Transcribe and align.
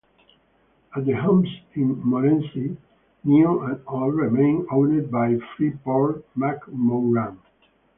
All 0.95 1.03
the 1.03 1.11
homes 1.11 1.47
in 1.75 1.95
Morenci, 2.03 2.75
new 3.23 3.61
and 3.61 3.81
old, 3.85 4.15
remain 4.15 4.65
owned 4.71 5.11
by 5.11 5.37
Freeport-McMoRan. 5.55 7.37